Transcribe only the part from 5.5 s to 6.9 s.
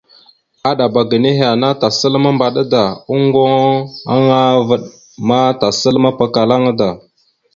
tasal mapakala aŋa da.